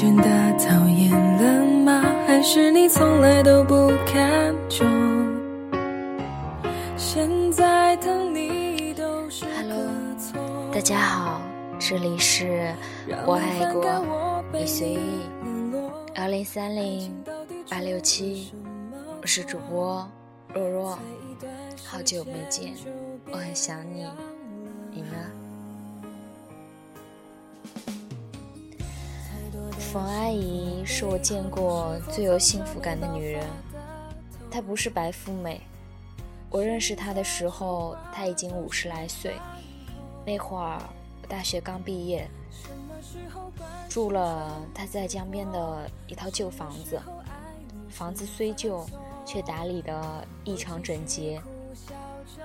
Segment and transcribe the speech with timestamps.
[0.00, 0.24] 渐渐的
[0.56, 2.00] 讨厌了吗？
[2.26, 4.88] 还是你从来都不看重？
[6.96, 9.78] 现在的你都是 Hello，
[10.72, 11.42] 大家好，
[11.78, 12.74] 这里是
[13.26, 15.20] 我爱过你随意
[16.14, 17.14] 幺零三零
[17.68, 18.54] 八六七，
[19.20, 20.10] 我是主播
[20.54, 20.98] 若若，
[21.84, 22.72] 好久没见，
[23.30, 24.06] 我很想你，
[24.92, 25.39] 你呢？
[29.92, 33.44] 冯阿姨是我见过最有幸福感的女人。
[34.48, 35.60] 她不是白富美，
[36.48, 39.34] 我认识她的时候，她已经五十来岁。
[40.24, 40.80] 那会儿
[41.20, 42.30] 我大学刚毕业，
[43.88, 47.02] 住了她在江边的一套旧房子。
[47.88, 48.86] 房子虽旧，
[49.26, 51.42] 却打理得异常整洁，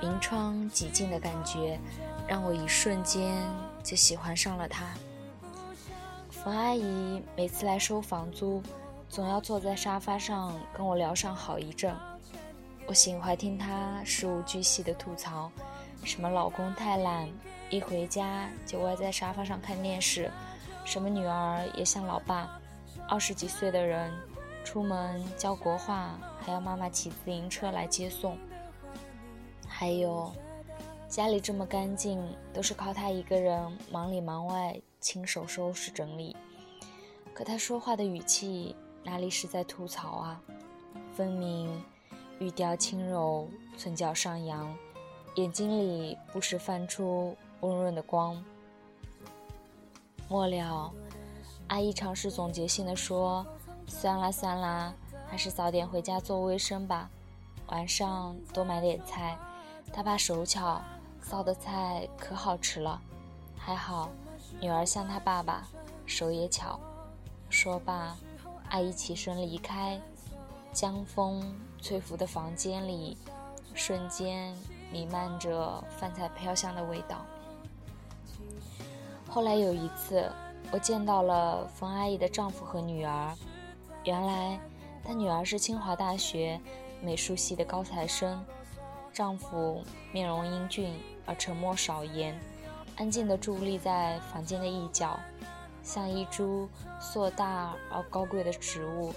[0.00, 1.78] 明窗几净的感觉，
[2.26, 3.36] 让我一瞬间
[3.82, 4.86] 就喜欢上了她。
[6.44, 8.62] 冯阿姨每次来收房租，
[9.08, 11.96] 总要坐在沙发上跟我聊上好一阵。
[12.86, 15.50] 我喜欢听她事无巨细的吐槽，
[16.02, 17.26] 什么老公太懒，
[17.70, 20.28] 一回家就歪在沙发上看电视；
[20.84, 22.60] 什么女儿也像老爸，
[23.08, 24.12] 二十几岁的人，
[24.66, 26.10] 出门教国画
[26.44, 28.36] 还要妈妈骑自行车来接送。
[29.66, 30.30] 还有，
[31.14, 32.20] 家里这么干净，
[32.52, 34.76] 都是靠她一个人忙里忙外。
[34.98, 36.34] 亲手收拾整理，
[37.32, 40.40] 可他说话的语气哪里是在吐槽啊？
[41.14, 41.84] 分明
[42.40, 43.48] 语调轻柔，
[43.78, 44.76] 唇角上扬，
[45.36, 48.42] 眼睛里不时泛出温润的光。
[50.28, 50.92] 末了，
[51.68, 53.46] 阿姨尝试总结性的说
[53.86, 54.92] ：“算啦算啦，
[55.28, 57.08] 还是早点回家做卫生吧。
[57.68, 59.38] 晚上多买点菜，
[59.92, 60.82] 他怕手巧，
[61.24, 63.00] 烧的菜可好吃了。
[63.56, 64.10] 还好。”
[64.60, 65.66] 女儿像她爸爸，
[66.06, 66.78] 手也巧。
[67.50, 68.16] 说罢，
[68.70, 70.00] 阿姨起身离开。
[70.72, 71.42] 江风
[71.80, 73.16] 吹拂的房间里，
[73.74, 74.54] 瞬间
[74.92, 77.24] 弥漫着饭菜飘香的味道。
[79.28, 80.30] 后来有一次，
[80.70, 83.34] 我见到了冯阿姨的丈夫和女儿。
[84.04, 84.60] 原来，
[85.04, 86.60] 她女儿是清华大学
[87.00, 88.44] 美术系的高材生，
[89.14, 89.80] 丈夫
[90.12, 90.92] 面容英俊
[91.24, 92.38] 而沉默少言。
[92.96, 95.18] 安静地伫立在房间的一角，
[95.84, 96.68] 像一株
[97.00, 99.14] 硕大而高贵的植物。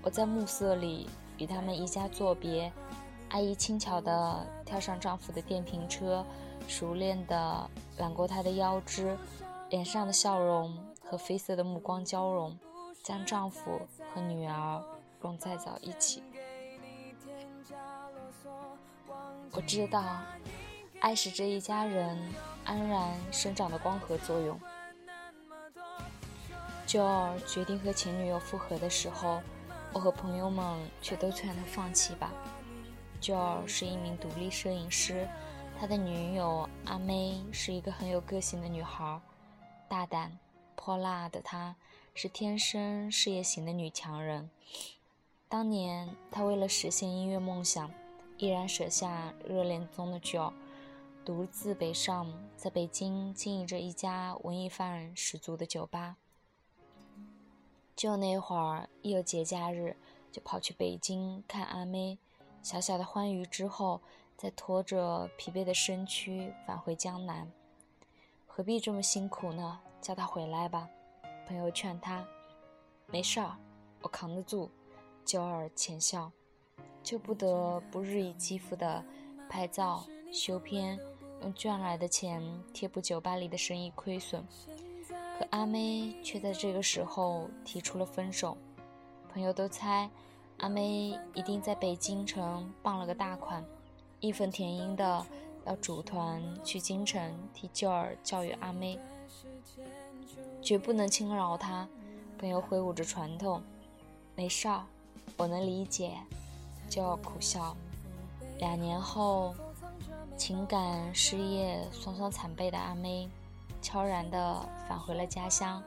[0.00, 2.72] 我在暮色里与他们一家作别。
[3.30, 6.24] 阿姨轻巧地跳上丈夫的电瓶车，
[6.68, 9.18] 熟练地揽过他的腰肢，
[9.68, 12.56] 脸上的笑容和绯色的目光交融，
[13.02, 13.80] 将丈夫
[14.14, 14.84] 和女儿
[15.20, 16.22] 融在早一起。
[19.56, 20.20] 我知道，
[21.00, 22.16] 爱是这一家人。
[22.66, 24.60] 安然生长的光合作用。
[26.84, 29.40] 九儿决定和前女友复合的时候，
[29.92, 32.32] 我和朋友们却都劝他放弃吧。
[33.20, 35.28] 九儿是一名独立摄影师，
[35.78, 39.20] 他的女友阿妹是一个很有个性的女孩，
[39.88, 40.36] 大胆
[40.74, 41.76] 泼辣的她，
[42.14, 44.50] 是天生事业型的女强人。
[45.48, 47.88] 当年她为了实现音乐梦想，
[48.38, 50.52] 毅然舍下热恋中的酒。
[51.24, 56.16] 独自北上，在北京经营着一家文艺范儿十足的酒吧。
[57.96, 59.96] 就那会儿，一有节假日，
[60.30, 62.18] 就跑去北京看阿妹。
[62.62, 64.00] 小小的欢愉之后，
[64.36, 67.50] 再拖着疲惫的身躯返回江南。
[68.46, 69.80] 何必这么辛苦呢？
[70.00, 70.88] 叫他回来吧。
[71.48, 72.24] 朋友劝他
[73.06, 73.56] ：“没事儿，
[74.02, 74.70] 我扛得住。”
[75.24, 76.30] 九儿浅笑，
[77.06, 79.04] 就不得不日以继夜的
[79.48, 80.98] 拍照修片。
[81.42, 84.42] 用赚来的钱贴补酒吧里的生意亏损，
[85.38, 88.56] 可阿妹却在这个时候提出了分手。
[89.32, 90.10] 朋友都猜
[90.56, 93.64] 阿妹一定在北京城傍了个大款，
[94.18, 95.24] 义愤填膺的
[95.66, 98.98] 要组团去京城替舅儿教育阿妹，
[100.60, 101.86] 绝不能轻饶她。
[102.38, 103.62] 朋友挥舞着传统，
[104.34, 104.84] 没事儿，
[105.36, 106.12] 我能理解。
[106.88, 107.76] 舅儿苦笑。
[108.58, 109.54] 两年后。
[110.38, 113.26] 情感事业双双惨败的阿妹，
[113.80, 115.82] 悄然地返回了家乡。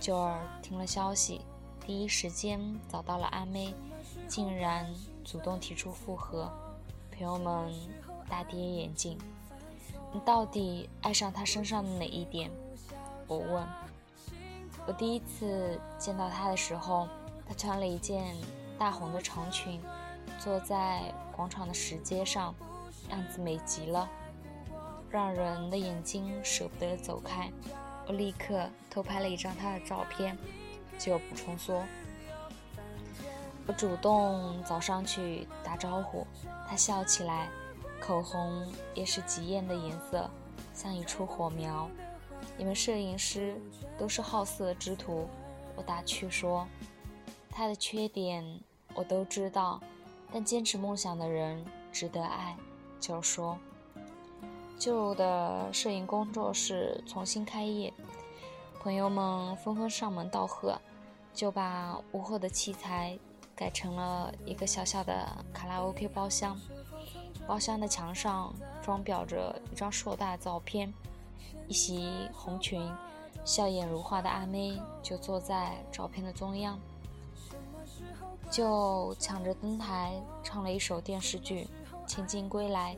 [0.00, 1.42] 九儿听了消息，
[1.86, 3.72] 第一时间找到了阿妹，
[4.26, 4.92] 竟然
[5.24, 6.50] 主动提出复合。
[7.12, 7.72] 朋友们
[8.28, 9.16] 大跌眼镜
[10.12, 12.50] ：“你到底爱上他身上的哪一点？”
[13.28, 13.64] 我问。
[14.84, 17.06] 我第一次见到他的时候，
[17.46, 18.34] 他穿了一件
[18.76, 19.80] 大红的长裙，
[20.38, 22.54] 坐在广场的石阶上。
[23.10, 24.10] 样子美极了，
[25.08, 27.48] 让人的眼睛舍不得走开。
[28.08, 30.36] 我立刻偷拍了一张她的照片，
[30.98, 31.84] 就补充说。
[33.64, 36.26] 我主动早上去打招呼，
[36.68, 37.48] 他笑起来，
[38.00, 40.28] 口红也是极艳的颜色，
[40.74, 41.88] 像一簇火苗。
[42.58, 43.56] 你们摄影师
[43.96, 45.28] 都是好色之徒，
[45.76, 46.66] 我打趣说。
[47.50, 48.60] 他的缺点
[48.94, 49.80] 我都知道，
[50.32, 52.56] 但坚持梦想的人值得爱。
[52.98, 53.58] 就说，
[54.78, 57.92] 旧的摄影工作室重新开业，
[58.80, 60.80] 朋友们纷纷上门道贺，
[61.32, 63.18] 就把屋后的器材。
[63.58, 66.60] 改成了一个小小的卡拉 OK 包厢，
[67.46, 68.52] 包厢的墙上
[68.82, 70.92] 装裱着一张硕大的照片，
[71.66, 72.86] 一袭红裙、
[73.46, 76.78] 笑靥如花的阿妹就坐在照片的中央，
[78.50, 81.68] 就抢着登台唱了一首电视剧
[82.06, 82.96] 《前进归来》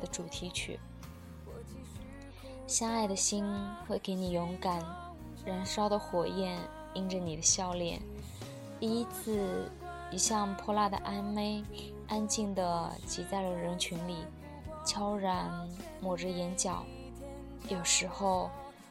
[0.00, 0.78] 的主题曲。
[2.66, 3.44] 相爱的心
[3.88, 4.80] 会给你勇敢，
[5.44, 6.58] 燃烧的火焰
[6.94, 8.00] 映着你的笑脸。
[8.78, 9.68] 第一次，
[10.10, 11.64] 一向泼辣的阿妹
[12.06, 14.24] 安静地挤在了人群里，
[14.86, 15.50] 悄然
[16.00, 16.84] 抹着眼角。
[17.68, 18.50] 有时候，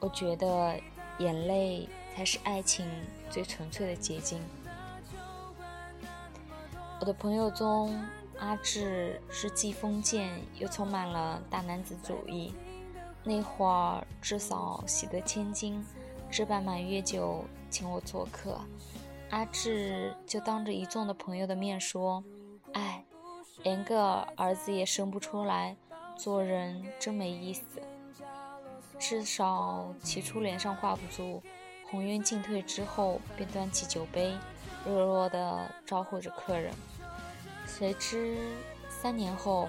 [0.00, 0.76] 我觉得
[1.18, 2.86] 眼泪才是爱情
[3.30, 4.40] 最纯粹的结晶。
[7.00, 7.98] 我的朋友中，
[8.38, 12.52] 阿志是既封建又充满了大男子主义。
[13.24, 15.82] 那会儿，至少喜得千金，
[16.30, 18.60] 置办满月酒请我做客。
[19.30, 22.22] 阿志就当着一众的朋友的面说
[22.74, 23.02] ：“哎，
[23.62, 25.74] 连个儿子也生不出来，
[26.18, 27.80] 做人真没意思。”
[29.00, 31.42] 至少起初脸上挂不住，
[31.90, 34.34] 红晕进退之后，便端起酒杯，
[34.86, 36.72] 弱弱地招呼着客人。
[37.66, 38.36] 谁知
[38.88, 39.68] 三年后，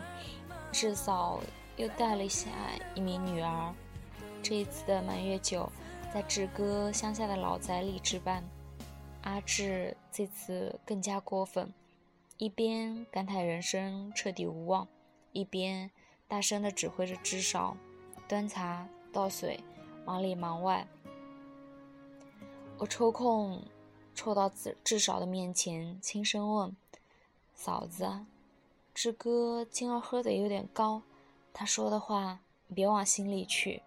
[0.71, 1.39] 志嫂
[1.77, 2.49] 又带了下
[2.95, 3.73] 一名女儿。
[4.41, 5.71] 这一次的满月酒，
[6.13, 8.43] 在志哥乡下的老宅里置办。
[9.23, 11.71] 阿志这次更加过分，
[12.37, 14.87] 一边感慨人生彻底无望，
[15.31, 15.91] 一边
[16.27, 17.77] 大声地指挥着志嫂
[18.27, 19.63] 端茶倒水，
[20.05, 20.87] 忙里忙外。
[22.79, 23.61] 我抽空
[24.21, 26.77] 凑到智智少的面前，轻声问
[27.56, 28.23] ：“嫂子，
[28.94, 31.01] 志哥今儿喝的有点高，
[31.51, 33.81] 他说的话你别往心里去。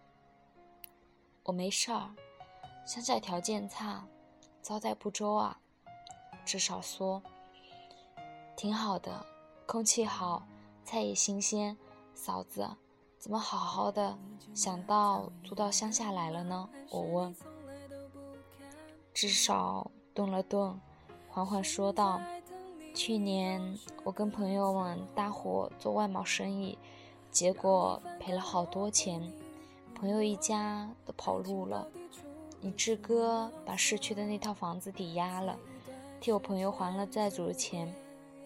[1.45, 2.17] 我没事儿，
[2.85, 4.05] 乡下条件差。”
[4.61, 5.61] 招待不周啊，
[6.45, 7.23] 至少说
[8.57, 9.25] 挺好的，
[9.67, 10.45] 空气好，
[10.85, 11.77] 菜也新鲜。
[12.13, 12.69] 嫂子，
[13.21, 14.19] 怎么好好的
[14.53, 16.69] 想到租到乡下来了呢？
[16.91, 17.37] 我问。
[19.13, 20.81] 至少顿了顿，
[21.29, 22.21] 缓缓说道
[22.95, 26.79] ：“去年我跟朋友们搭伙做外贸生意，
[27.33, 29.21] 结果赔了好多钱，
[29.93, 31.89] 朋友一家都跑路了。”
[32.63, 35.59] 你志哥把市区的那套房子抵押了，
[36.21, 37.93] 替我朋友还了债主的钱。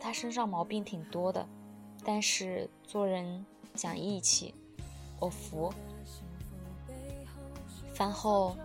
[0.00, 1.46] 他身上毛病挺多的，
[2.02, 3.44] 但是做人
[3.74, 4.54] 讲义气，
[5.20, 5.72] 我服。
[7.94, 8.56] 饭后，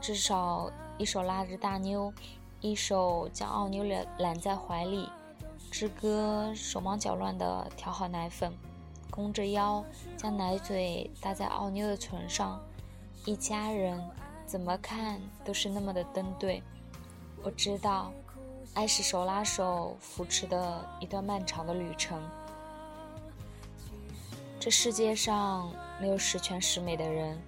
[0.00, 2.12] 至少一手拉着大妞，
[2.60, 5.08] 一手将奥妞揽揽在怀里。
[5.70, 8.52] 志哥手忙脚乱地调好奶粉，
[9.10, 9.84] 弓着腰
[10.16, 12.60] 将奶嘴搭在奥妞的唇上。
[13.24, 14.02] 一家人。
[14.46, 16.60] 怎么看都是那么的登对。
[17.40, 18.10] 我知道，
[18.74, 22.20] 爱是手拉手扶持的一段漫长的旅程。
[24.58, 27.40] 这世界上没有十全十美的人，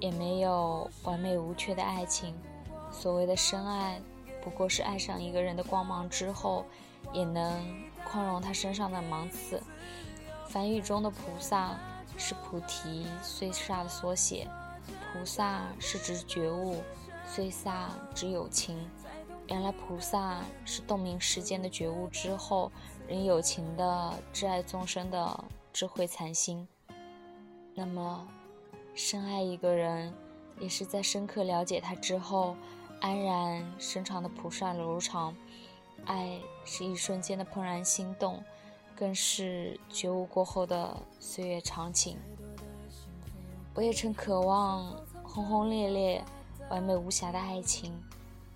[0.00, 2.34] 也没有完美无缺的爱情。
[2.92, 3.98] 所谓的深爱，
[4.42, 6.64] 不过是爱上一个人的光芒之后，
[7.12, 7.62] 也能
[8.04, 9.62] 宽容他身上的芒刺。
[10.48, 11.78] 梵语中的菩萨
[12.16, 14.48] 是菩提碎沙的缩写。
[15.12, 16.82] 菩萨是指觉悟，
[17.26, 18.78] 虽萨指有情。
[19.48, 22.70] 原来菩萨是洞明世间的觉悟之后，
[23.08, 26.66] 仍有情的挚爱众生的智慧禅心。
[27.74, 28.26] 那么，
[28.94, 30.14] 深爱一个人，
[30.60, 32.56] 也是在深刻了解他之后，
[33.00, 35.34] 安然深长的菩萨如常。
[36.06, 38.42] 爱是一瞬间的怦然心动，
[38.96, 42.16] 更是觉悟过后的岁月长情。
[43.74, 46.24] 我也曾渴望轰轰烈烈、
[46.70, 47.92] 完美无瑕的爱情，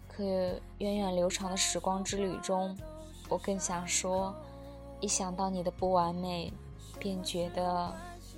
[0.08, 0.24] 可
[0.78, 2.76] 源远流长的时光之旅中，
[3.28, 4.34] 我更想说：
[5.00, 6.50] 一想到你的不完美，
[6.98, 7.94] 便觉得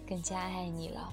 [0.06, 1.12] 更加爱你了。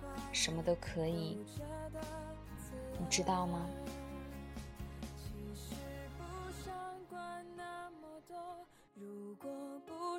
[0.31, 1.37] 什么都可以，
[2.99, 3.65] 你知道吗？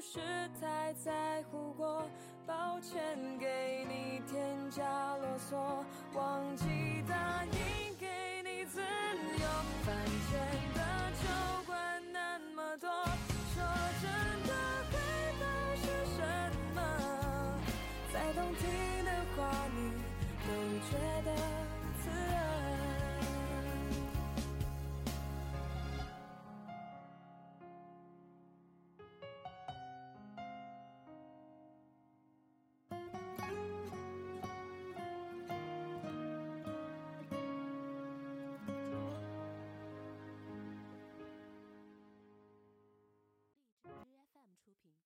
[0.04, 0.18] 是
[0.60, 2.04] 太在乎过，
[2.44, 6.92] 抱歉给你添加啰嗦，忘记。